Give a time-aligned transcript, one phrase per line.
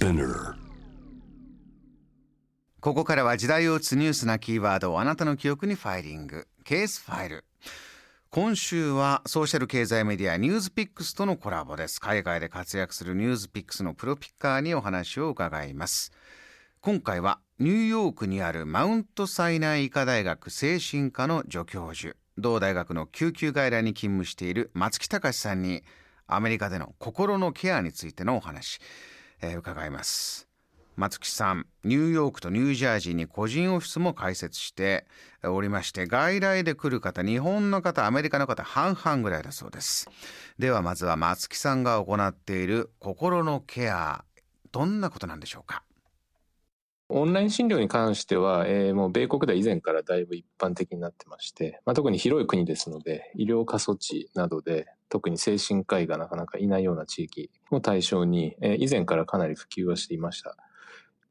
[0.00, 0.54] Spinner.
[2.80, 6.48] ここからは時代を打つニュースなキーワードをあなたの記憶にファイリング。
[6.64, 7.44] ケースファイル。
[8.30, 12.00] 今週はソーシャル経済メディアニュースピックスとのコラボです。
[12.00, 16.12] 海外で活躍するニュースピックスのプロピッカーにお話を伺います。
[16.80, 22.16] 今回はニューヨークにあるマウントサイナイ医科大学精神科の助教授。
[22.38, 25.84] 同大学の救急外来に勤務している松木隆さんに
[26.26, 28.80] アメリカでの心のケアについてのお話、
[29.42, 30.46] えー、伺います。
[30.96, 35.06] 松木さんニューヨークとニュージャージーに個人オフィスも開設して
[35.42, 40.10] おりまして外来で来る方日本の方アメリカの方半々ぐらいだそうです。
[40.58, 44.24] ではまずは松木さんが行っている心のケア
[44.72, 45.84] どんなことなんでしょうか？
[47.08, 60.56] オンライン診療に関しては、えー、もう米国では以前からだいぶ一般的になってまして、まあ、特に広い国ですので、医療過疎地などで、特に精神科医がなかなかいないような地域を対象に、えー、以前からかなり普及はしていました。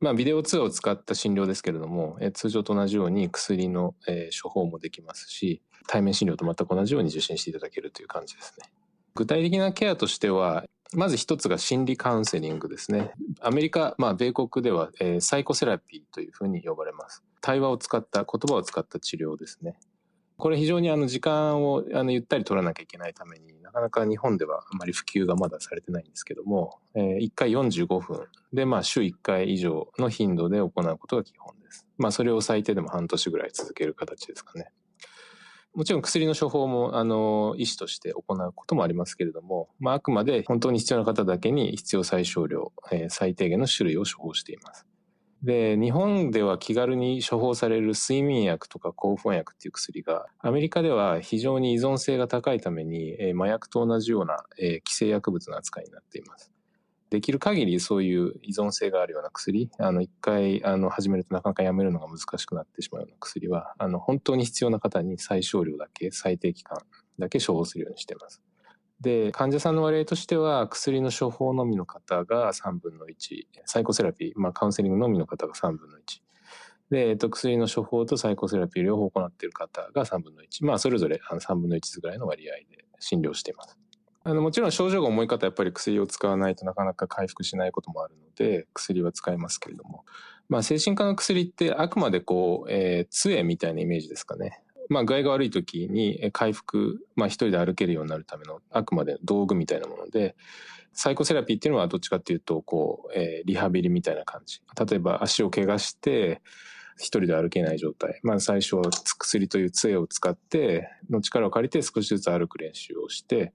[0.01, 8.69] まあ、ビデオ通話を使った診療ですけれども、え通常と同じように薬の、え処方もできますし、対面診療と全く同じように受診していただけるという感じですね。
[9.15, 13.11] 具体的なケアとしては、まず一つが心理カウンセリングですね。
[13.41, 17.23] アメリカ、まあ、米国では、えー、サイコセラピーというふうに呼ばれます。
[17.41, 19.77] 対話を使った、言葉を使った治療ですね。
[20.37, 31.85] これ非常にあの時間をあのゆったり取らなきゃいけないためになかなか日本ではあまり普及がまだされてないんですけども、えー、1回45分で、まあ、週1回以上の頻度で行うことが基本です。
[31.97, 34.71] まあ、それを最低でも半年ぐらい続ける形ですかね。
[35.75, 44.87] もちろん薬の処方も、あの、医師として行うこともありますけれども、まあ、あくまで本当に必要な方だけに必要最小量、えー、最低限の種類を処方しています。
[45.43, 56.51] で、日本では気軽に処方される睡眠薬とか興奮薬っていう薬が、アメリカでは非常に依存性が高いために、えー、麻薬と同じような、えー、規制薬物の扱いになっています。
[57.09, 66.79] できる限りそういう依存性があるような薬、あの、一回、あの、始めるとなかなかやめるのが難しくなってしまうような薬は、あの、本当に必要な方に最小量だけ、最低期間
[67.17, 68.41] だけ処方するようにしています。
[69.01, 76.01] で、患者さんの割合としては、薬の処方のみの方が3分の1、サイコセラピー、まあカウンセリングのみの方が3分の1。
[76.91, 80.65] で、えっと、薬の処方とサイコセラピー両方行っている方が3分の1。
[80.65, 83.77] まあ、それぞれあの3分の1ぐらいの割合で診療しています。
[84.23, 90.03] あの、もちろん症状が重い方はやっぱり薬を使わないとなかなか回復しないこともあるので、薬は使いますけれども。
[90.49, 94.61] まあ、精神科の薬ってあくまでこう、えー、杖みたいなイメージですかね。
[94.89, 100.35] まあ、具合が悪い時に回復、まあ、一人で歩けるようになるためのあくまで道具みたいなもので、
[100.93, 104.61] サイコセラピーっていうのはどっちかっていうと、こう、えー、リハビリみたいな感じ。
[104.89, 106.41] 例えば足を怪我して、
[106.97, 108.19] 一人で歩けない状態。
[108.23, 108.83] まあ最初は
[109.17, 113.53] 薬という杖を使って、の力を借りて少しずつ歩く練習をして、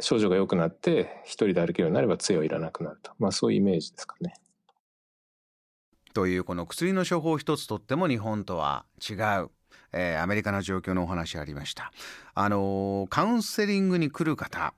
[0.00, 3.12] 症状が良くなって一人で歩けるようになれば杖はいらなくなると。
[3.18, 4.34] まあそういうイメージですかね。
[6.12, 9.50] というこの薬の処方一つとっても日本とは違う
[9.96, 11.92] えー、アメリカの状況のお話ありました。
[12.34, 14.74] あのー、カウンセリングに来る方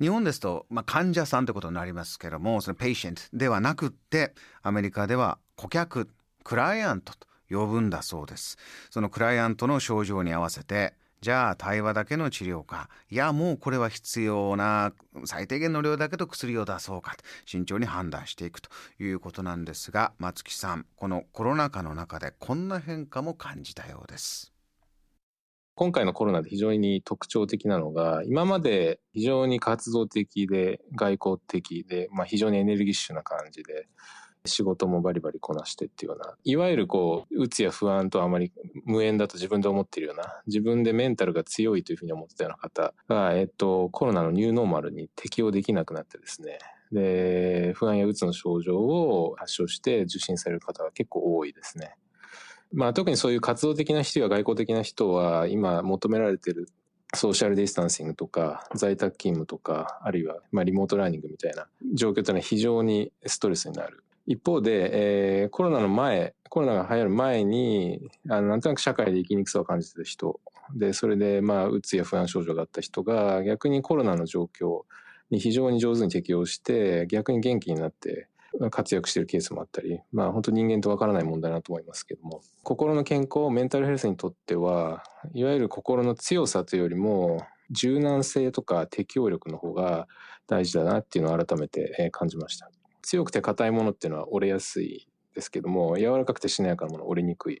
[0.00, 4.32] 日本ですと、まあ、患者さんということになりますけどもその patient ではなくって
[4.62, 6.08] アメリカでは顧客
[6.44, 8.58] クライアントと呼ぶんだそうです
[8.90, 14.92] そのクライアントの症状に合わせてじゃあ対話だけの治療かいやもうこれは必要な
[15.24, 18.70] 最低限の量だけど薬を出そうかと慎重に判断していくと
[19.00, 24.52] いうことなんですが松木さんこのコロナ禍の中でこんな変化も感じたようです。
[25.78, 33.86] 今回のコロナで非常に特徴的なのが、今まで非常に活動的で外交的で、まあ、非常にエネルギッシュな感じで、
[34.48, 38.52] 仕事もバリバリこなしてっていうような、いわゆるこう、うつや不安とあまり
[38.84, 46.58] 無縁だと自分で思ってるような、自分でメンタルが強いというふうに思ってたような方が、えっと、コロナのニューノーマルに適応できなくなってですね、
[46.92, 51.94] で、不安やうつの症状を発症して受診される方が結構多いですね。
[52.72, 56.68] まあ特にそういう活動的な人や外交的な人は今求められている
[57.14, 64.04] social distancing とか在宅勤務とかあるいはまあ remote learning みたいな状況というのは非常にストレスになる。
[64.28, 70.38] 一方で、えー、コロナの前、コロナが流行る前に、あの、なんとなく社会で生きにくさを感じてた人、
[70.76, 74.82] で、それで、まあ、うつや不安症状があった人が、逆にコロナの状況
[75.30, 78.28] に非常に上手に適応して、逆に元気になって、
[78.70, 90.06] 活躍しているケースもあったり、まあ本当人間とわからない問題だと思いますけども、心の健康、メンタルヘルスにとっては、いわゆる心の強さというよりも、柔軟性とか適応力の方が
[90.46, 92.70] 大事だなっていうのを改めて感じました。
[93.08, 97.60] 強くて硬いものっていうのは折れやすいですけども、柔らかくてしなやかなもの折れにくい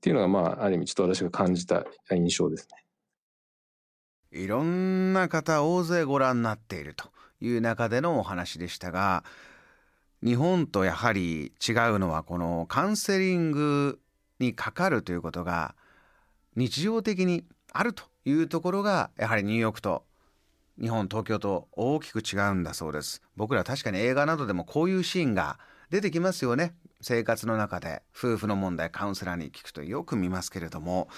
[0.00, 2.82] ていうのが、まあ、ある意味ちょっと私が感じた印象ですね。
[4.32, 9.22] いろんな方大勢ご覧になっているという中でのお話でしたが、
[10.24, 14.00] 日本とやはり違うのはこのカウンセリング
[14.40, 15.76] にかかるということが
[16.56, 20.07] 日常的にあるというところがやはりニューヨークと
[20.80, 23.22] 日本東京と大きく違うんだそうです。
[23.36, 25.58] 僕ら確かに映画などでもこういうシーンが
[25.90, 26.74] 出てきますよね。
[27.00, 31.08] 生活の中で夫婦の問題カウンセラーに聞くとよく見ますけれども。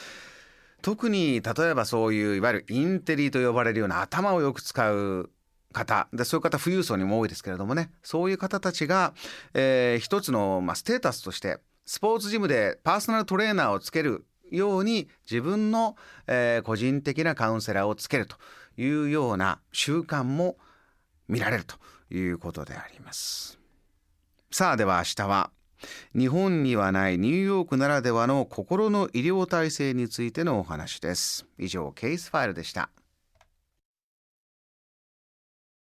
[0.82, 5.30] 特に例えばそういういわゆるインテリと呼ばれるような頭をよく使う
[5.72, 6.08] 方。
[6.12, 7.90] でそういう方富裕層にも多いですけれどもね。
[8.02, 9.12] そういう方たちが、
[9.52, 18.36] えー、一つの、まあ、ステータスとしてスポーツジムでパーソナルトレーナーをつけるように自分の、えー、個人的なカウンセラーをつけると
[18.76, 20.56] いうような習慣も
[21.28, 21.76] 見られると
[22.14, 23.58] いうことであります。
[24.50, 25.50] さあでは明日は
[26.16, 31.46] 日本にはないニューヨークならではの心の医療体制についてのお話です。
[31.58, 32.90] 以上ケースファイルでした。